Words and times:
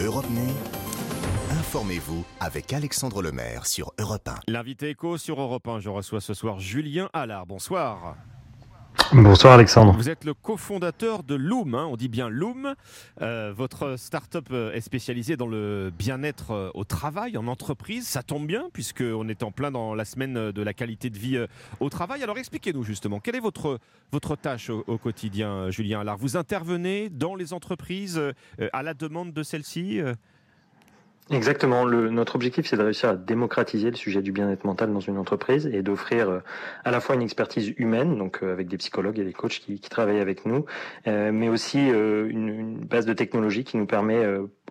Europe 0.00 0.30
Nuit. 0.30 0.54
Informez-vous 1.50 2.24
avec 2.38 2.72
Alexandre 2.72 3.20
Lemaire 3.20 3.66
sur 3.66 3.92
Europe 3.98 4.28
1. 4.28 4.34
L'invité 4.46 4.90
écho 4.90 5.18
sur 5.18 5.40
Europe 5.40 5.66
1, 5.66 5.80
je 5.80 5.88
reçois 5.88 6.20
ce 6.20 6.34
soir 6.34 6.60
Julien 6.60 7.10
Allard. 7.12 7.46
Bonsoir. 7.46 8.16
Bonsoir 9.12 9.54
Alexandre. 9.54 9.92
Vous 9.92 10.10
êtes 10.10 10.24
le 10.24 10.34
cofondateur 10.34 11.22
de 11.22 11.34
Loom, 11.34 11.74
hein, 11.74 11.86
on 11.90 11.96
dit 11.96 12.08
bien 12.08 12.28
Loom. 12.28 12.74
Euh, 13.22 13.54
votre 13.56 13.96
start-up 13.96 14.48
euh, 14.50 14.72
est 14.72 14.82
spécialisée 14.82 15.36
dans 15.36 15.46
le 15.46 15.90
bien-être 15.96 16.50
euh, 16.50 16.70
au 16.74 16.84
travail, 16.84 17.38
en 17.38 17.46
entreprise. 17.46 18.06
Ça 18.06 18.22
tombe 18.22 18.46
bien 18.46 18.68
puisqu'on 18.72 19.28
est 19.28 19.42
en 19.42 19.50
plein 19.50 19.70
dans 19.70 19.94
la 19.94 20.04
semaine 20.04 20.52
de 20.52 20.62
la 20.62 20.74
qualité 20.74 21.08
de 21.08 21.18
vie 21.18 21.42
au 21.80 21.88
travail. 21.88 22.22
Alors 22.22 22.36
expliquez-nous 22.36 22.84
justement, 22.84 23.18
quelle 23.18 23.36
est 23.36 23.40
votre, 23.40 23.80
tâche 24.36 24.68
au, 24.68 24.84
au 24.86 24.98
quotidien, 24.98 25.70
Julien? 25.70 26.00
Allard 26.00 26.18
Vous 26.18 26.36
intervenez 26.36 27.08
dans 27.08 27.34
les 27.34 27.54
entreprises 27.54 28.20
à 28.72 28.82
la 28.82 28.94
demande 28.94 29.32
de 29.32 29.42
celles-ci 29.42 30.00
Exactement. 31.30 31.84
Le, 31.84 32.08
notre 32.08 32.36
objectif, 32.36 32.66
c'est 32.66 32.76
de 32.76 32.82
réussir 32.82 33.10
à 33.10 33.16
démocratiser 33.16 33.90
le 33.90 33.96
sujet 33.96 34.22
du 34.22 34.32
bien-être 34.32 34.64
mental 34.64 34.92
dans 34.92 35.00
une 35.00 35.18
entreprise 35.18 35.66
et 35.66 35.82
d'offrir 35.82 36.30
euh, 36.30 36.40
à 36.84 36.90
la 36.90 37.00
fois 37.00 37.16
une 37.16 37.22
expertise 37.22 37.74
humaine, 37.76 38.16
donc 38.16 38.42
euh, 38.42 38.52
avec 38.52 38.68
des 38.68 38.78
psychologues 38.78 39.18
et 39.18 39.24
des 39.24 39.34
coachs 39.34 39.60
qui, 39.60 39.78
travaillent 39.80 40.20
avec 40.20 40.46
nous, 40.46 40.64
euh, 41.06 41.30
mais 41.32 41.48
aussi 41.48 41.88
une, 41.88 42.48
une, 42.48 42.78
base 42.78 43.04
de 43.06 43.12
technologie 43.12 43.64
qui 43.64 43.76
nous 43.76 43.86
permet 43.86 44.22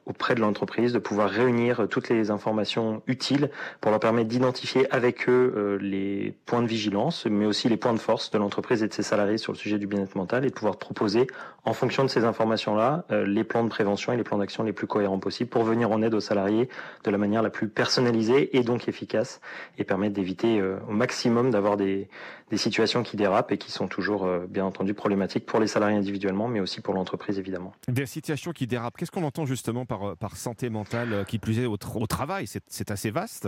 auprès 0.07 0.35
de 0.35 0.39
l'entreprise 0.39 0.93
de 0.93 0.99
pouvoir 0.99 1.29
réunir 1.29 1.87
toutes 1.89 2.09
les 2.09 2.31
informations 2.31 3.01
utiles 3.07 3.49
pour 3.81 3.91
leur 3.91 3.99
permettre 3.99 4.29
d'identifier 4.29 4.91
avec 4.93 5.29
eux 5.29 5.77
les 5.81 6.33
points 6.45 6.61
de 6.61 6.67
vigilance, 6.67 7.25
mais 7.25 7.45
aussi 7.45 7.69
les 7.69 7.77
points 7.77 7.93
de 7.93 7.99
force 7.99 8.31
de 8.31 8.37
l'entreprise 8.37 8.83
et 8.83 8.87
de 8.87 8.93
ses 8.93 9.03
salariés 9.03 9.37
sur 9.37 9.51
le 9.51 9.57
sujet 9.57 9.77
du 9.77 9.87
bien-être 9.87 10.15
mental 10.15 10.45
et 10.45 10.49
de 10.49 10.53
pouvoir 10.53 10.77
proposer, 10.77 11.27
en 11.65 11.73
fonction 11.73 12.03
de 12.03 12.09
ces 12.09 12.23
informations-là, 12.23 13.05
les 13.09 13.43
plans 13.43 13.63
de 13.63 13.69
prévention 13.69 14.13
et 14.13 14.17
les 14.17 14.23
plans 14.23 14.37
d'action 14.37 14.63
les 14.63 14.73
plus 14.73 14.87
cohérents 14.87 15.19
possibles 15.19 15.49
pour 15.49 15.63
venir 15.63 15.91
en 15.91 16.01
aide 16.01 16.13
aux 16.13 16.19
salariés 16.19 16.69
de 17.03 17.11
la 17.11 17.17
manière 17.17 17.41
la 17.41 17.49
plus 17.49 17.67
personnalisée 17.67 18.55
et 18.57 18.63
donc 18.63 18.87
efficace 18.87 19.41
et 19.77 19.83
permettre 19.83 20.13
d'éviter 20.13 20.59
euh, 20.59 20.77
au 20.87 20.91
maximum 20.91 21.51
d'avoir 21.51 21.77
des, 21.77 22.07
des, 22.49 22.57
situations 22.57 23.03
qui 23.03 23.17
dérapent 23.17 23.51
et 23.51 23.57
qui 23.57 23.71
sont 23.71 23.87
toujours 23.87 24.25
euh, 24.25 24.45
bien 24.47 24.65
entendu 24.65 24.93
problématiques 24.93 25.45
pour 25.45 25.59
les 25.59 25.67
salariés 25.67 25.97
individuellement 25.97 26.47
mais 26.47 26.59
aussi 26.59 26.81
pour 26.81 26.93
l'entreprise 26.93 27.39
évidemment. 27.39 27.73
Des 27.87 28.05
situations 28.05 28.51
qui 28.51 28.67
dérapent, 28.67 28.97
qu'est-ce 28.97 29.11
qu'on 29.11 29.23
entend 29.23 29.45
justement 29.45 29.85
par, 29.85 29.96
par 30.19 30.35
santé 30.37 30.69
mentale 30.69 31.25
qui 31.25 31.39
plus 31.39 31.59
est 31.59 31.65
au, 31.65 31.77
au 31.95 32.07
travail. 32.07 32.47
C'est 32.67 32.91
assez 32.91 33.11
vaste 33.11 33.47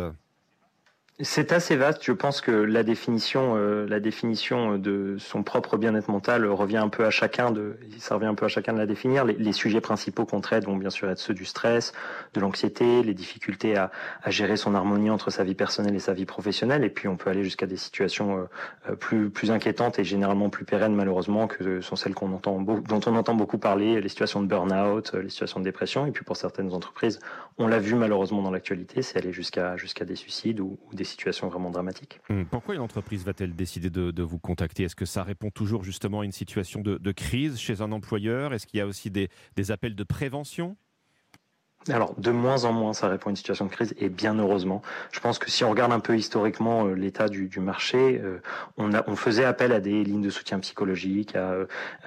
c'est 1.21 1.51
assez 1.51 1.75
vaste. 1.75 2.01
Je 2.03 2.13
pense 2.13 2.39
que 2.39 2.51
la 2.51 2.83
définition, 2.83 3.55
euh, 3.57 3.85
la 3.87 3.99
définition 3.99 4.77
de 4.77 5.17
son 5.19 5.43
propre 5.43 5.75
bien-être 5.75 6.09
mental 6.09 6.45
revient 6.45 6.77
un 6.77 6.87
peu 6.87 7.05
à 7.05 7.09
chacun 7.09 7.51
de, 7.51 7.77
ça 7.97 8.15
revient 8.15 8.27
un 8.27 8.35
peu 8.35 8.45
à 8.45 8.47
chacun 8.47 8.71
de 8.71 8.77
la 8.77 8.85
définir. 8.85 9.25
Les, 9.25 9.51
sujets 9.51 9.81
principaux 9.81 10.25
qu'on 10.25 10.39
traite 10.39 10.63
vont 10.63 10.77
bien 10.77 10.89
sûr 10.89 11.09
être 11.09 11.19
ceux 11.19 11.33
du 11.33 11.43
stress, 11.43 11.91
de 12.33 12.39
l'anxiété, 12.39 13.03
les 13.03 13.13
difficultés 13.13 13.75
à, 13.75 13.91
à, 14.23 14.29
gérer 14.29 14.55
son 14.55 14.75
harmonie 14.75 15.09
entre 15.09 15.29
sa 15.29 15.43
vie 15.43 15.55
personnelle 15.55 15.93
et 15.93 15.99
sa 15.99 16.13
vie 16.13 16.25
professionnelle. 16.25 16.85
Et 16.85 16.89
puis 16.89 17.09
on 17.09 17.17
peut 17.17 17.29
aller 17.29 17.43
jusqu'à 17.43 17.65
des 17.65 17.75
situations 17.75 18.47
euh, 18.89 18.95
plus 18.95 19.29
plus 19.29 19.51
inquiétantes 19.51 19.99
et 19.99 20.05
généralement 20.05 20.49
plus 20.49 20.63
pérennes 20.63 20.95
malheureusement 20.95 21.47
que 21.47 21.81
sont 21.81 21.97
celles 21.97 22.13
qu'on 22.13 22.31
entend 22.31 22.61
dont 22.61 23.01
on 23.05 23.15
entend 23.17 23.35
beaucoup 23.35 23.57
parler, 23.57 23.99
les 23.99 24.09
situations 24.09 24.41
de 24.41 24.47
burn-out, 24.47 25.13
les 25.15 25.29
situations 25.29 25.59
de 25.59 25.65
dépression. 25.65 26.05
Et 26.05 26.11
puis 26.11 26.23
pour 26.23 26.37
certaines 26.37 26.73
entreprises, 26.73 27.19
on 27.57 27.67
l'a 27.67 27.79
vu 27.79 27.95
malheureusement 27.95 28.41
dans 28.41 28.51
l'actualité, 28.51 29.01
c'est 29.01 29.17
aller 29.17 29.33
jusqu'à 29.33 29.75
jusqu'à 29.75 30.05
des 30.05 30.15
suicides 30.15 30.61
ou 30.61 30.77
des 30.93 31.08
situation 31.09 31.47
vraiment 31.47 31.69
dramatique. 31.69 32.19
Hum, 32.29 32.45
pourquoi 32.45 32.75
une 32.75 32.81
entreprise 32.81 33.23
va-t-elle 33.25 33.55
décider 33.55 33.89
de, 33.89 34.23
vous 34.23 34.39
contacter? 34.39 34.83
Est-ce 34.83 34.95
que 34.95 35.05
ça 35.05 35.23
répond 35.23 35.49
toujours 35.49 35.83
justement 35.83 36.21
à 36.21 36.25
une 36.25 36.31
situation 36.31 36.81
de, 36.81 37.11
crise 37.11 37.59
chez 37.59 37.81
un 37.81 37.91
employeur? 37.91 38.53
Est-ce 38.53 38.67
qu'il 38.67 38.77
y 38.77 38.81
a 38.81 38.87
aussi 38.87 39.11
des 39.11 39.71
appels 39.71 39.95
de 39.95 40.03
prévention? 40.03 40.77
Alors, 41.87 42.13
de 42.17 42.31
moins 42.31 42.65
en 42.65 42.73
moins, 42.73 42.93
ça 42.93 43.07
répond 43.07 43.27
à 43.27 43.29
une 43.29 43.37
situation 43.37 43.65
de 43.65 43.71
crise, 43.71 43.95
et 43.97 44.09
bien 44.09 44.37
heureusement. 44.37 44.81
Je 45.11 45.19
pense 45.21 45.39
que 45.39 45.49
si 45.49 45.63
on 45.63 45.69
regarde 45.69 45.93
un 45.93 46.01
peu 46.01 46.17
historiquement 46.17 46.85
euh, 46.85 46.93
l'état 46.93 47.29
du, 47.29 47.47
du, 47.47 47.61
marché, 47.61 48.19
euh, 48.21 48.41
on, 48.77 48.93
a, 48.93 49.03
on, 49.07 49.15
faisait 49.15 49.45
appel 49.45 49.71
à 49.71 49.79
des 49.79 50.03
lignes 50.03 50.21
de 50.21 50.29
soutien 50.29 50.59
psychologique, 50.59 51.37
à, 51.37 51.53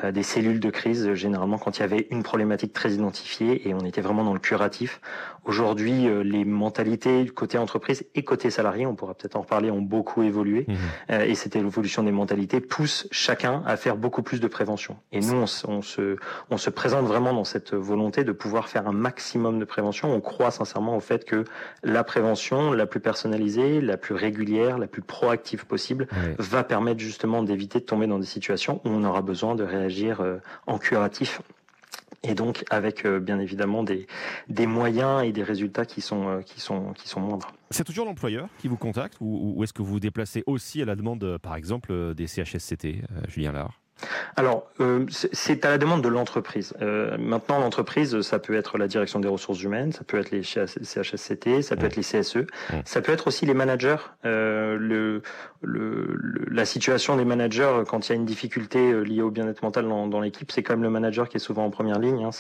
à, 0.00 0.12
des 0.12 0.22
cellules 0.22 0.60
de 0.60 0.68
crise, 0.68 1.14
généralement 1.14 1.56
quand 1.56 1.78
il 1.78 1.80
y 1.80 1.84
avait 1.84 2.06
une 2.10 2.22
problématique 2.22 2.74
très 2.74 2.92
identifiée, 2.92 3.66
et 3.66 3.72
on 3.72 3.80
était 3.80 4.02
vraiment 4.02 4.24
dans 4.24 4.34
le 4.34 4.40
curatif. 4.40 5.00
Aujourd'hui, 5.44 6.06
euh, 6.06 6.22
les 6.22 6.44
mentalités 6.44 7.26
côté 7.26 7.56
entreprise 7.56 8.04
et 8.14 8.24
côté 8.24 8.50
salarié, 8.50 8.84
on 8.84 8.94
pourra 8.94 9.14
peut-être 9.14 9.36
en 9.36 9.40
reparler, 9.40 9.70
ont 9.70 9.80
beaucoup 9.80 10.22
évolué, 10.22 10.66
mmh. 10.68 11.12
et 11.14 11.34
cette 11.34 11.56
évolution 11.56 12.02
des 12.02 12.12
mentalités 12.12 12.60
pousse 12.60 13.08
chacun 13.10 13.62
à 13.66 13.78
faire 13.78 13.96
beaucoup 13.96 14.22
plus 14.22 14.40
de 14.40 14.48
prévention. 14.48 14.98
Et 15.12 15.20
nous, 15.20 15.34
on, 15.34 15.70
on, 15.70 15.82
se, 15.82 16.16
on 16.50 16.58
se 16.58 16.70
présente 16.70 17.06
vraiment 17.06 17.32
dans 17.32 17.44
cette 17.44 17.72
volonté 17.72 18.22
de 18.22 18.32
pouvoir 18.32 18.68
faire 18.68 18.86
un 18.86 18.92
maximum 18.92 19.58
de 19.58 19.61
prévention, 19.64 20.12
on 20.12 20.20
croit 20.20 20.50
sincèrement 20.50 20.96
au 20.96 21.00
fait 21.00 21.24
que 21.24 21.44
la 21.82 22.04
prévention 22.04 22.72
la 22.72 22.86
plus 22.86 23.00
personnalisée, 23.00 23.80
la 23.80 23.96
plus 23.96 24.14
régulière, 24.14 24.78
la 24.78 24.86
plus 24.86 25.02
proactive 25.02 25.66
possible 25.66 26.06
oui. 26.12 26.34
va 26.38 26.64
permettre 26.64 27.00
justement 27.00 27.42
d'éviter 27.42 27.80
de 27.80 27.84
tomber 27.84 28.06
dans 28.06 28.18
des 28.18 28.26
situations 28.26 28.80
où 28.84 28.90
on 28.90 29.04
aura 29.04 29.22
besoin 29.22 29.54
de 29.54 29.64
réagir 29.64 30.20
euh, 30.20 30.38
en 30.66 30.78
curatif 30.78 31.40
et 32.22 32.34
donc 32.34 32.64
avec 32.70 33.04
euh, 33.04 33.18
bien 33.18 33.38
évidemment 33.40 33.82
des, 33.82 34.06
des 34.48 34.66
moyens 34.66 35.24
et 35.24 35.32
des 35.32 35.42
résultats 35.42 35.84
qui 35.84 36.00
sont, 36.00 36.28
euh, 36.28 36.40
qui 36.40 36.60
sont, 36.60 36.92
qui 36.92 37.08
sont 37.08 37.20
moindres. 37.20 37.52
C'est 37.70 37.84
toujours 37.84 38.06
l'employeur 38.06 38.48
qui 38.58 38.68
vous 38.68 38.76
contacte 38.76 39.14
ou, 39.20 39.54
ou 39.56 39.64
est-ce 39.64 39.72
que 39.72 39.82
vous 39.82 39.92
vous 39.92 40.00
déplacez 40.00 40.44
aussi 40.46 40.80
à 40.82 40.84
la 40.84 40.94
demande, 40.94 41.38
par 41.38 41.56
exemple, 41.56 42.14
des 42.14 42.26
CHSCT, 42.26 43.02
Julien 43.28 43.52
Lard? 43.52 43.81
Alors, 44.36 44.66
euh, 44.80 45.06
c'est 45.10 45.64
à 45.64 45.70
la 45.70 45.78
demande 45.78 46.02
de 46.02 46.08
l'entreprise. 46.08 46.74
Euh, 46.82 47.16
maintenant, 47.18 47.60
l'entreprise, 47.60 48.20
ça 48.22 48.38
peut 48.38 48.54
être 48.54 48.78
la 48.78 48.88
direction 48.88 49.20
des 49.20 49.28
ressources 49.28 49.62
humaines, 49.62 49.92
ça 49.92 50.04
peut 50.04 50.18
être 50.18 50.30
les 50.30 50.42
CHSCT, 50.42 51.62
ça 51.62 51.76
peut 51.76 51.86
être 51.86 51.96
les 51.96 52.02
CSE, 52.02 52.46
ça 52.84 53.00
peut 53.00 53.12
être 53.12 53.28
aussi 53.28 53.46
les 53.46 53.54
managers. 53.54 53.96
Euh, 54.24 54.76
le, 54.78 55.22
le, 55.60 56.16
le, 56.18 56.44
la 56.50 56.64
situation 56.64 57.16
des 57.16 57.24
managers 57.24 57.82
quand 57.86 58.08
il 58.08 58.10
y 58.10 58.12
a 58.12 58.16
une 58.16 58.24
difficulté 58.24 59.04
liée 59.04 59.22
au 59.22 59.30
bien-être 59.30 59.62
mental 59.62 59.88
dans, 59.88 60.06
dans 60.06 60.20
l'équipe, 60.20 60.50
c'est 60.50 60.62
quand 60.62 60.74
même 60.74 60.82
le 60.82 60.90
manager 60.90 61.28
qui 61.28 61.36
est 61.36 61.40
souvent 61.40 61.64
en 61.64 61.70
première 61.70 61.98
ligne. 61.98 62.24
Hein. 62.24 62.30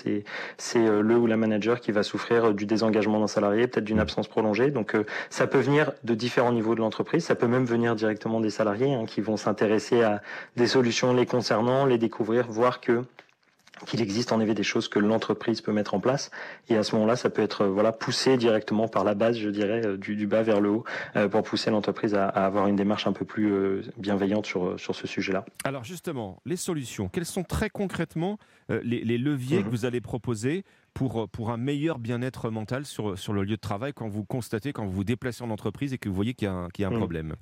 C'est 0.58 0.78
le 0.78 1.16
ou 1.16 1.26
la 1.26 1.36
manager 1.36 1.80
qui 1.80 1.92
va 1.92 2.02
souffrir 2.02 2.54
du 2.54 2.66
désengagement 2.66 3.20
d'un 3.20 3.26
salarié, 3.26 3.66
peut-être 3.66 3.84
d'une 3.84 4.00
absence 4.00 4.28
prolongée. 4.28 4.70
Donc, 4.70 4.96
ça 5.30 5.46
peut 5.46 5.60
venir 5.60 5.92
de 6.04 6.14
différents 6.14 6.52
niveaux 6.52 6.74
de 6.74 6.80
l'entreprise. 6.80 7.24
Ça 7.24 7.34
peut 7.34 7.46
même 7.46 7.64
venir 7.64 7.94
directement 7.94 8.40
des 8.40 8.50
salariés 8.50 8.94
hein, 8.94 9.04
qui 9.06 9.20
vont 9.20 9.36
s'intéresser 9.36 10.02
à 10.02 10.22
des 10.56 10.66
solutions 10.66 11.12
les 11.12 11.26
concernant 11.26 11.51
concernant, 11.52 11.84
les 11.84 11.98
découvrir, 11.98 12.46
voir 12.48 12.80
que 12.80 13.04
qu'il 13.86 14.00
existe 14.00 14.32
en 14.32 14.40
effet 14.40 14.54
des 14.54 14.62
choses 14.62 14.88
que 14.88 14.98
l'entreprise 14.98 15.60
peut 15.60 15.72
mettre 15.72 15.92
en 15.94 16.00
place 16.00 16.30
et 16.68 16.76
à 16.76 16.84
ce 16.84 16.94
moment-là 16.94 17.16
ça 17.16 17.30
peut 17.30 17.42
être 17.42 17.66
voilà 17.66 17.90
poussé 17.90 18.36
directement 18.36 18.86
par 18.86 19.02
la 19.02 19.14
base 19.14 19.36
je 19.36 19.48
dirais 19.48 19.84
euh, 19.84 19.96
du, 19.96 20.14
du 20.14 20.28
bas 20.28 20.42
vers 20.42 20.60
le 20.60 20.70
haut 20.70 20.84
euh, 21.16 21.28
pour 21.28 21.42
pousser 21.42 21.70
l'entreprise 21.70 22.14
à, 22.14 22.28
à, 22.28 22.46
avoir 22.46 22.68
une 22.68 22.76
démarche 22.76 23.08
un 23.08 23.12
peu 23.12 23.24
plus 23.24 23.52
euh, 23.52 23.82
bienveillante 23.96 24.46
sur, 24.46 24.78
sur 24.78 24.94
ce 24.94 25.08
sujet-là. 25.08 25.44
Alors 25.64 25.82
justement 25.82 26.40
les 26.46 26.56
solutions 26.56 27.08
quels 27.08 27.26
sont 27.26 27.42
très 27.42 27.70
concrètement 27.70 28.38
euh, 28.70 28.80
les, 28.84 29.02
les, 29.02 29.18
leviers 29.18 29.60
mmh. 29.60 29.64
que 29.64 29.68
vous 29.68 29.84
allez 29.84 30.00
proposer 30.00 30.64
pour, 30.94 31.28
pour 31.28 31.50
un 31.50 31.56
meilleur 31.56 31.98
bien-être 31.98 32.50
mental 32.50 32.86
sur, 32.86 33.18
sur 33.18 33.32
le 33.32 33.42
lieu 33.42 33.56
de 33.56 33.60
travail 33.60 33.92
quand 33.92 34.08
vous 34.08 34.24
constatez 34.24 34.72
quand 34.72 34.86
vous 34.86 34.92
vous 34.92 35.04
déplacez 35.04 35.42
en 35.42 35.50
entreprise 35.50 35.92
et 35.92 35.98
que 35.98 36.08
vous 36.08 36.14
voyez 36.14 36.34
qu'il 36.34 36.46
y 36.46 36.50
a 36.50 36.54
un, 36.54 36.68
qu 36.68 36.82
y 36.82 36.84
a 36.84 36.88
un 36.88 36.92
mmh. 36.92 36.98
problème? 36.98 37.34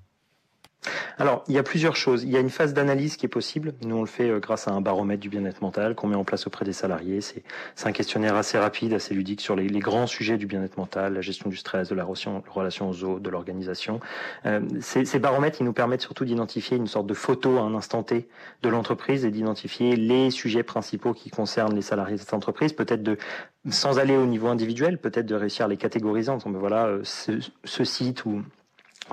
Alors, 1.19 1.45
il 1.49 1.55
y 1.55 1.59
a 1.59 1.63
plusieurs 1.63 1.97
choses. 1.97 2.25
Il 2.25 2.31
y 2.31 2.37
a 2.37 2.41
une 2.41 2.51
phase 2.51 2.73
d'analyse 2.73 3.17
qui 3.17 3.27
est 3.27 3.31
possible. 3.31 3.75
Nous, 3.85 3.95
on 3.95 4.01
le 4.01 4.07
fait 4.07 4.31
euh, 4.31 4.39
grâce 4.39 4.69
à 4.69 4.73
un 4.73 4.81
baromètre 4.81 5.21
du 5.21 5.29
bien-être 5.29 5.61
mental 5.61 5.95
qu'on 5.95 6.07
met 6.07 6.17
en 6.17 6.25
place 6.25 6.47
auprès 6.47 6.65
des 6.65 6.73
salariés. 6.73 7.21
C'est 7.21 7.43
un 7.85 7.93
questionnaire 7.93 8.35
assez 8.37 8.59
rapide, 8.59 8.95
assez 8.95 9.15
ludique 9.15 9.41
sur 9.41 9.55
les, 9.57 9.69
grands 9.81 10.07
sujets 10.07 10.39
du 10.39 10.47
bien-être 10.47 10.79
mental, 10.79 11.15
la 11.15 11.21
gestion 11.21 11.51
du 11.51 11.57
stress, 11.57 11.89
de 11.89 11.95
la 11.95 12.05
relation, 12.05 12.89
aux 12.89 13.05
autres, 13.05 13.21
de 13.21 13.31
l'organisation. 13.31 14.01
Euh, 14.47 14.61
ces, 14.81 15.05
ces, 15.05 15.19
baromètres, 15.19 15.61
ils 15.61 15.65
nous 15.65 15.73
permettent 15.73 16.03
surtout 16.03 16.25
d'identifier 16.25 16.77
une 16.77 16.87
sorte 16.87 17.07
de 17.07 17.15
photo 17.15 17.59
à 17.59 17.63
un 17.63 17.75
instant 17.75 18.03
T 18.03 18.29
de 18.63 18.69
l'entreprise 18.69 19.25
et 19.25 19.31
d'identifier 19.31 19.97
les 19.97 20.31
sujets 20.31 20.63
principaux 20.63 21.13
qui 21.13 21.31
concernent 21.31 21.75
les 21.75 21.83
salariés 21.83 22.17
de 22.17 22.21
cette 22.21 22.35
entreprise. 22.35 22.73
Peut-être 22.73 23.03
de, 23.03 23.19
sans 23.69 23.99
aller 23.99 24.17
au 24.17 24.27
niveau 24.27 24.49
individuel, 24.49 24.99
peut-être 24.99 25.27
de 25.27 25.35
réussir 25.35 25.67
à 25.67 25.69
les 25.69 25.77
catégoriser 25.77 26.31
en 26.31 26.37
disant, 26.37 26.51
ben 26.51 26.59
voilà, 26.59 26.87
euh, 26.87 27.01
ce, 27.05 27.33
ce 27.65 27.85
site 27.85 28.25
ou 28.25 28.43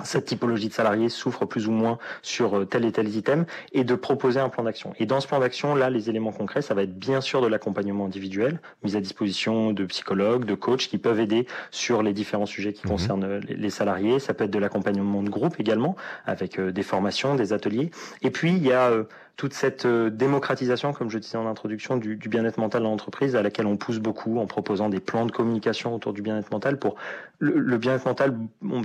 cette 0.04 0.26
typologie 0.26 0.68
de 0.68 0.74
salariés 0.74 1.10
souffre 1.10 1.46
plus 1.46 1.68
ou 1.68 1.72
moins 1.72 1.98
sur 2.22 2.58
euh, 2.58 2.66
tel 2.66 2.86
et 2.86 2.92
tel 2.92 3.08
item 3.08 3.46
et 3.74 3.84
de 3.84 3.96
proposer 3.96 4.40
un 4.40 4.50
plan 4.50 4.64
d'action. 4.64 4.94
Et 5.00 5.06
dans 5.06 5.20
ce 5.20 5.28
plan 5.28 5.40
d'action, 5.40 5.76
là, 5.76 5.90
les 5.90 6.10
éléments 6.10 6.32
concrets, 6.32 6.62
ça 6.62 6.74
va 6.74 6.84
être 6.84 6.98
bien 6.98 7.22
sûr 7.22 7.42
de 7.42 7.48
l'accompagnement 7.48 8.06
individuel, 8.06 8.60
mise 8.84 8.96
à 8.96 9.02
disposition 9.02 9.72
de 9.74 9.86
psychologues, 9.86 10.46
de 10.46 10.56
coachs 10.56 10.88
qui 10.88 10.98
peuvent 10.98 11.20
aider 11.20 11.48
sur 11.72 12.04
les 12.04 12.14
différents 12.14 12.46
sujets 12.46 12.74
qui 12.74 12.86
mmh. 12.86 12.90
concernent 12.90 13.24
euh, 13.24 13.40
les 13.48 13.70
salariés. 13.70 14.20
Ça 14.20 14.34
peut 14.34 14.46
être 14.46 14.52
de 14.52 14.60
l'accompagnement 14.60 15.24
de 15.24 15.30
groupe 15.30 15.60
également, 15.60 15.96
avec 16.26 16.60
euh, 16.60 16.72
des 16.72 16.84
formations, 16.84 17.36
des 17.36 17.54
ateliers. 17.54 17.92
Et 18.22 18.32
puis, 18.32 18.52
il 18.52 18.66
y 18.66 18.72
a 18.72 18.92
toute 19.38 19.54
cette 19.54 19.86
euh, 19.86 20.10
démocratisation, 20.10 20.94
comme 20.94 21.12
je 21.12 21.19
disais 21.19 21.38
en 21.38 21.45
introduction, 21.45 21.95
du, 21.95 22.16
du 22.16 22.28
bien-être 22.28 22.57
mental 22.57 22.81
dans 22.81 22.89
l'entreprise, 22.89 23.36
à 23.36 23.44
laquelle 23.44 23.68
on 23.68 23.78
pousse 23.78 24.00
beaucoup 24.00 24.39
en 24.39 24.48
proposant 24.48 24.89
des 24.89 25.00
plans 25.00 25.28
de 25.28 25.31
communication 25.31 25.94
autour 25.94 26.12
du 26.12 26.24
bien-être 26.24 26.51
mental. 26.51 26.80
Pour 26.80 26.95
le, 27.38 27.60
le 27.60 27.78
bien-être 27.78 28.06
mental, 28.07 28.36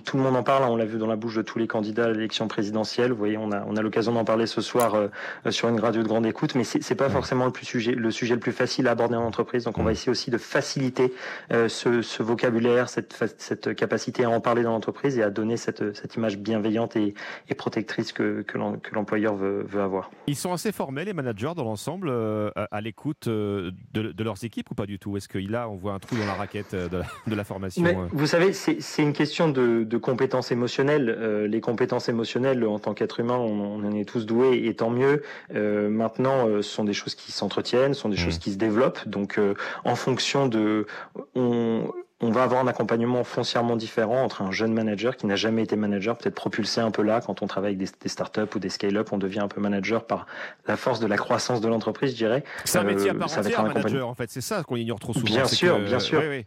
tout 0.04 0.18
le 0.18 0.22
monde 0.22 0.36
en 0.36 0.42
parle, 0.42 0.64
hein, 0.64 0.68
on 0.70 0.76
l'a 0.76 0.84
vu 0.84 0.98
dans 0.98 1.06
la 1.06 1.16
bouche 1.16 1.36
de 1.36 1.42
tous 1.42 1.58
les 1.58 1.66
candidats 1.66 2.04
à 2.04 2.10
l'élection 2.10 2.48
présidentielle. 2.48 3.12
Vous 3.12 3.16
voyez, 3.16 3.38
on 3.38 3.50
a, 3.50 3.64
on 3.66 3.76
a 3.76 3.82
l'occasion 3.82 4.12
d'en 4.12 4.26
parler 4.26 4.46
ce 4.46 4.60
soir 4.60 4.94
euh, 4.94 5.08
sur 5.50 5.70
une 5.70 5.80
radio 5.80 6.02
de 6.02 6.08
grande 6.08 6.26
écoute, 6.26 6.54
mais 6.54 6.64
c'est 6.64 6.94
pas 6.94 7.08
forcément 7.08 7.46
le, 7.46 7.52
plus 7.52 7.64
sujet, 7.64 7.92
le 7.92 8.10
sujet 8.10 8.34
le 8.34 8.40
plus 8.40 8.52
facile 8.52 8.88
à 8.88 8.90
aborder 8.90 9.16
en 9.16 9.24
entreprise. 9.24 9.64
Donc 9.64 9.78
on 9.78 9.84
va 9.84 9.92
essayer 9.92 10.10
aussi 10.10 10.30
de 10.30 10.36
faciliter 10.36 11.14
euh, 11.50 11.70
ce, 11.70 12.02
ce, 12.02 12.22
vocabulaire, 12.22 12.90
cette, 12.90 13.16
cette 13.38 13.74
capacité 13.74 14.24
à 14.24 14.30
en 14.30 14.40
parler 14.40 14.64
dans 14.64 14.72
l'entreprise 14.72 15.16
et 15.16 15.22
à 15.22 15.30
donner 15.30 15.56
cette, 15.56 15.96
cette 15.96 16.16
image 16.16 16.36
bienveillante 16.36 16.94
et, 16.96 17.14
et 17.48 17.54
protectrice 17.54 18.12
que, 18.12 18.42
que 18.42 18.58
l'employeur 18.94 19.34
veut, 19.34 19.64
veut 19.66 19.80
avoir 19.80 20.10
sont 20.42 20.52
assez 20.52 20.72
formels, 20.72 21.06
les 21.06 21.12
managers, 21.12 21.52
dans 21.56 21.64
l'ensemble, 21.64 22.08
euh, 22.10 22.50
à, 22.70 22.80
l'écoute 22.80 23.28
euh, 23.28 23.70
de, 23.94 24.22
leurs 24.22 24.44
équipes 24.44 24.70
ou 24.70 24.74
pas 24.74 24.86
du 24.86 24.98
tout? 24.98 25.16
Est-ce 25.16 25.28
qu'il 25.28 25.50
là, 25.50 25.68
on 25.68 25.76
voit 25.76 25.94
un 25.94 25.98
trou 25.98 26.16
dans 26.16 26.26
la 26.26 26.34
raquette 26.34 26.74
euh, 26.74 26.88
de 26.88 27.34
la, 27.34 27.44
formation 27.44 28.08
Vous 28.12 28.26
savez, 28.26 28.52
c'est 28.52 29.02
une 29.02 29.12
question 29.12 29.48
de, 29.48 29.96
compétences 29.96 30.50
émotionnelles. 30.50 31.46
les 31.48 31.60
compétences 31.60 32.08
émotionnelles, 32.08 32.64
en 32.66 32.78
tant 32.78 32.92
qu'être 32.92 33.20
humain, 33.20 33.36
on, 33.36 33.84
en 33.84 33.92
est 33.92 34.04
tous 34.04 34.26
doués, 34.26 34.66
et 34.66 34.74
tant 34.74 34.90
mieux. 34.90 35.22
maintenant, 35.52 36.46
ce 36.46 36.62
sont 36.62 36.84
des 36.84 36.92
choses 36.92 37.14
qui 37.14 37.30
s'entretiennent, 37.32 37.94
ce 37.94 38.00
sont 38.00 38.08
des 38.08 38.16
mmh. 38.16 38.18
choses 38.18 38.38
qui 38.38 38.52
se 38.52 38.58
développent. 38.58 39.06
Donc, 39.08 39.40
en 39.84 39.94
fonction 39.94 40.48
de... 40.48 40.86
On, 41.34 41.92
on 42.22 42.30
va 42.30 42.44
avoir 42.44 42.60
un 42.60 42.68
accompagnement 42.68 43.24
foncièrement 43.24 43.76
différent 43.76 44.22
entre 44.22 44.42
un 44.42 44.52
jeune 44.52 44.72
manager 44.72 45.16
qui 45.16 45.26
n'a 45.26 45.34
jamais 45.34 45.64
été 45.64 45.74
manager, 45.74 46.16
peut-être 46.16 46.36
propulsé 46.36 46.80
un 46.80 46.92
peu 46.92 47.02
là 47.02 47.20
quand 47.20 47.42
on 47.42 47.46
travaille 47.46 47.74
avec 47.74 47.90
des, 48.00 48.08
startups 48.08 48.54
ou 48.54 48.58
des 48.60 48.68
scale-up, 48.68 49.08
on 49.12 49.18
devient 49.18 49.40
un 49.40 49.48
peu 49.48 49.60
manager 49.60 50.06
par 50.06 50.26
la 50.66 50.76
force 50.76 51.00
de 51.00 51.06
la 51.06 51.16
croissance 51.16 51.60
de 51.60 51.68
l'entreprise, 51.68 52.12
je 52.12 52.16
dirais. 52.16 52.44
C'est 52.64 52.78
un 52.78 52.84
métier 52.84 53.10
à 53.10 53.14
part 53.14 53.36
entière, 53.36 53.64
manager, 53.64 54.08
en 54.08 54.14
fait, 54.14 54.30
c'est 54.30 54.40
ça 54.40 54.62
qu'on 54.62 54.76
ignore 54.76 55.00
trop 55.00 55.12
souvent. 55.12 55.26
Bien 55.26 55.46
sûr, 55.46 55.80
bien 55.80 55.98
sûr. 55.98 56.20
Euh, 56.22 56.42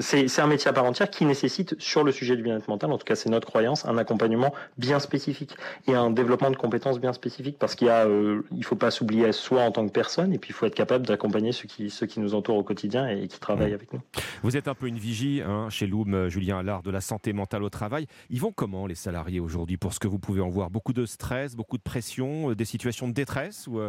c'est 0.00 0.40
un 0.40 0.46
métier 0.46 0.68
à 0.68 0.72
part 0.72 0.84
entière 0.84 1.10
qui 1.10 1.26
nécessite, 1.26 1.78
sur 1.78 2.04
le 2.04 2.12
sujet 2.12 2.36
du 2.36 2.42
bien-être 2.42 2.68
mental, 2.68 2.90
en 2.90 2.96
tout 2.96 3.04
cas 3.04 3.16
c'est 3.16 3.28
notre 3.28 3.46
croyance, 3.46 3.84
un 3.84 3.98
accompagnement 3.98 4.54
bien 4.78 4.98
spécifique 4.98 5.56
et 5.86 5.94
un 5.94 6.10
développement 6.10 6.50
de 6.50 6.56
compétences 6.56 6.98
bien 6.98 7.12
spécifiques 7.12 7.58
parce 7.58 7.74
qu'il 7.74 7.88
y 7.88 7.90
a, 7.90 8.06
euh, 8.06 8.42
il 8.52 8.64
faut 8.64 8.76
pas 8.76 8.90
s'oublier 8.90 9.30
soi 9.32 9.62
en 9.62 9.72
tant 9.72 9.86
que 9.86 9.92
personne 9.92 10.32
et 10.32 10.38
puis 10.38 10.50
il 10.50 10.54
faut 10.54 10.64
être 10.64 10.74
capable 10.74 11.06
d'accompagner 11.06 11.52
ceux 11.52 11.68
qui, 11.68 11.90
ceux 11.90 12.06
qui 12.06 12.20
nous 12.20 12.34
entourent 12.34 12.56
au 12.56 12.62
quotidien 12.62 13.08
et 13.08 13.28
qui 13.28 13.38
travaillent 13.38 13.72
mmh. 13.72 13.74
avec 13.74 13.92
nous. 13.92 14.00
Vous 14.42 14.56
êtes 14.56 14.68
un 14.68 14.74
peu 14.74 14.86
une 14.86 14.98
vigie 14.98 15.42
hein, 15.42 15.68
chez 15.68 15.86
Loom, 15.86 16.14
euh, 16.14 16.28
Julien 16.30 16.58
Allard, 16.58 16.82
de 16.82 16.90
la 16.90 17.02
santé 17.02 17.34
mentale 17.34 17.62
au 17.62 17.70
travail. 17.70 18.06
Ils 18.30 18.40
vont 18.40 18.52
comment 18.52 18.86
les 18.86 18.94
salariés 18.94 19.40
aujourd'hui 19.40 19.76
pour 19.76 19.92
ce 19.92 20.00
que 20.00 20.08
vous 20.08 20.18
pouvez 20.18 20.40
en 20.40 20.48
voir? 20.48 20.70
Beaucoup 20.70 20.94
de 20.94 21.04
stress, 21.04 21.56
beaucoup 21.56 21.76
de 21.76 21.82
pression, 21.82 22.52
des 22.52 22.64
situations 22.64 23.06
de 23.06 23.12
détresse 23.12 23.66
ou 23.66 23.80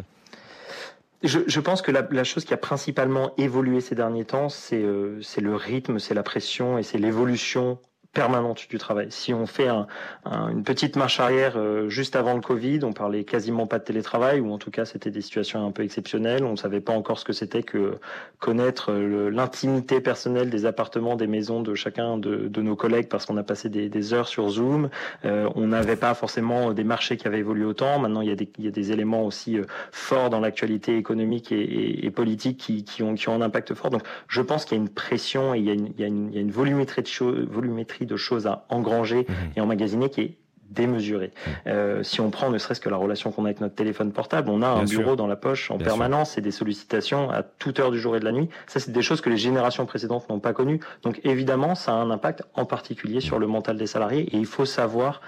je, 1.27 1.59
pense 1.59 1.81
que 1.81 1.91
la, 1.91 2.23
chose 2.23 2.45
qui 2.45 2.53
a 2.53 2.57
principalement 2.57 3.33
évolué 3.37 3.81
ces 3.81 3.95
derniers 3.95 4.25
temps, 4.25 4.49
c'est 4.49 4.81
euh, 4.81 5.21
le 5.37 5.55
rythme, 5.55 5.99
c'est 5.99 6.13
la 6.13 6.23
pression 6.23 6.77
et 6.77 6.83
c'est 6.83 6.97
l'évolution 6.97 7.79
permanente 8.15 8.67
du 8.69 8.79
travail. 8.79 9.07
Si 9.11 9.33
on 9.33 9.45
fait 9.45 9.67
un, 9.67 9.87
une 10.25 10.63
petite 10.63 10.95
marche 10.95 11.19
arrière 11.19 11.53
euh, 11.57 11.89
juste 11.89 12.15
avant 12.15 12.33
le 12.33 12.41
Covid, 12.41 12.79
on 12.83 12.93
parlait 12.93 13.25
quasiment 13.25 13.67
pas 13.67 13.77
de 13.77 13.83
télétravail, 13.83 14.39
ou 14.39 14.51
en 14.51 14.57
tout 14.57 14.71
cas 14.71 14.85
c'était 14.85 15.11
des 15.11 15.21
situations 15.21 15.67
un 15.67 15.71
peu 15.71 15.83
exceptionnelles. 15.83 16.43
On 16.43 16.51
ne 16.51 16.55
savait 16.55 16.79
pas 16.79 16.93
encore 16.93 17.19
ce 17.19 17.25
que 17.25 17.33
c'était 17.33 17.61
que 17.61 17.99
connaître 18.39 18.91
euh, 18.91 19.29
l'intimité 19.29 19.99
personnelle 19.99 20.49
des 20.49 20.65
appartements, 20.65 21.15
des 21.15 21.27
maisons 21.27 21.61
de 21.61 21.75
chacun 21.75 22.17
de, 22.17 22.61
nos 22.61 22.75
collègues, 22.75 23.09
parce 23.09 23.25
qu'on 23.25 23.37
a 23.37 23.43
passé 23.43 23.69
des, 23.69 24.13
heures 24.13 24.29
sur 24.29 24.49
Zoom. 24.49 24.89
Euh, 25.25 25.49
on 25.55 25.67
n'avait 25.67 25.97
pas 25.97 26.13
forcément 26.13 26.73
des 26.73 26.85
marchés 26.85 27.17
qui 27.17 27.27
avaient 27.27 27.39
évolué 27.39 27.65
autant. 27.65 27.99
Maintenant, 27.99 28.21
il 28.21 28.29
y 28.29 28.67
a 28.67 28.71
des, 28.71 28.91
éléments 28.91 29.25
aussi 29.25 29.57
forts 29.91 30.29
dans 30.29 30.39
l'actualité 30.39 30.97
économique 30.97 31.51
et, 31.51 32.09
politique 32.11 32.57
qui, 32.85 33.03
ont, 33.03 33.15
un 33.27 33.41
impact 33.41 33.73
fort. 33.73 33.89
Donc, 33.89 34.03
je 34.29 34.41
pense 34.41 34.63
qu'il 34.63 34.77
y 34.77 34.79
a 34.79 34.83
une 34.83 34.89
pression 34.89 35.53
et 35.53 35.59
il 35.59 35.65
y 35.65 35.69
a 35.69 35.73
une, 35.73 35.87
il 35.97 35.99
y 35.99 36.03
a 36.03 36.07
une, 36.07 36.29
il 36.29 36.35
y 36.35 36.37
a 36.37 36.41
une 36.41 36.51
volumétrie 36.51 37.01
de 37.01 37.07
choses, 37.07 37.45
volumétrie 37.49 38.04
de 38.05 38.15
choses 38.17 38.47
à 38.47 38.65
engranger 38.69 39.25
mhm. 39.27 39.35
et 39.55 39.61
emmagasiner 39.61 40.09
qui 40.09 40.21
est 40.21 40.37
démesuré. 40.69 41.27
Mhm. 41.27 41.53
Euh, 41.67 42.03
si 42.03 42.21
on 42.21 42.31
prend 42.31 42.49
ne 42.49 42.57
serait-ce 42.57 42.81
que 42.81 42.89
la 42.89 42.97
relation 42.97 43.31
qu'on 43.31 43.45
a 43.45 43.49
avec 43.49 43.61
notre 43.61 43.75
téléphone 43.75 44.11
portable, 44.11 44.49
on 44.49 44.61
a 44.61 44.67
un 44.67 44.83
bureau 44.83 45.15
dans 45.15 45.27
la 45.27 45.35
poche 45.35 45.71
en 45.71 45.77
permanence 45.77 46.37
et 46.37 46.41
des 46.41 46.51
sollicitations 46.51 47.29
à 47.29 47.43
toute 47.43 47.79
heure 47.79 47.91
du 47.91 47.99
jour 47.99 48.15
et 48.15 48.19
de 48.19 48.25
la 48.25 48.31
nuit. 48.31 48.49
Ça, 48.67 48.79
c'est 48.79 48.91
des 48.91 49.01
choses 49.01 49.21
que 49.21 49.29
les 49.29 49.37
générations 49.37 49.85
précédentes 49.85 50.27
n'ont 50.29 50.39
pas 50.39 50.53
connues. 50.53 50.79
Donc 51.03 51.21
évidemment, 51.23 51.75
ça 51.75 51.93
a 51.93 51.95
un 51.95 52.09
impact 52.11 52.43
en 52.55 52.65
particulier 52.65 53.21
sur 53.21 53.39
le 53.39 53.47
mental 53.47 53.77
des 53.77 53.87
salariés 53.87 54.23
et 54.35 54.37
il 54.37 54.45
faut 54.45 54.65
savoir 54.65 55.21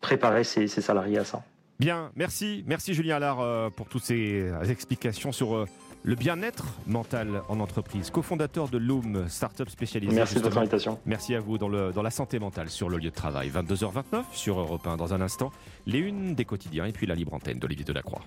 préparer 0.00 0.44
ces, 0.44 0.68
salariés 0.68 1.18
à 1.18 1.24
ça. 1.24 1.42
Bien, 1.80 2.10
merci, 2.16 2.64
merci 2.66 2.92
Julien 2.92 3.16
Allard 3.16 3.40
euh, 3.40 3.70
pour 3.70 3.88
toutes 3.88 4.02
ces 4.02 4.50
explications 4.68 5.32
sur 5.32 5.56
euh, 5.56 5.66
le 6.02 6.14
bien-être 6.14 6.64
mental 6.86 7.42
en 7.48 7.60
entreprise, 7.60 8.10
cofondateur 8.10 8.68
de 8.68 8.78
Loom, 8.78 9.28
start-up 9.28 9.68
spécialisée. 9.68 10.14
Merci 10.14 10.36
de 10.36 10.40
votre 10.40 10.58
invitation. 10.58 10.98
Merci 11.06 11.34
à 11.34 11.40
vous 11.40 11.58
dans, 11.58 11.68
le, 11.68 11.92
dans 11.92 12.02
la 12.02 12.10
santé 12.10 12.38
mentale 12.38 12.70
sur 12.70 12.88
le 12.88 12.98
lieu 12.98 13.10
de 13.10 13.14
travail. 13.14 13.50
22h29 13.50 14.24
sur 14.32 14.58
Europe 14.58 14.86
1 14.86 14.96
dans 14.96 15.14
un 15.14 15.20
instant, 15.20 15.50
les 15.86 15.98
unes 15.98 16.34
des 16.34 16.44
quotidiens 16.44 16.86
et 16.86 16.92
puis 16.92 17.06
la 17.06 17.14
libre 17.14 17.34
antenne 17.34 17.58
d'Olivier 17.58 17.84
Delacroix. 17.84 18.22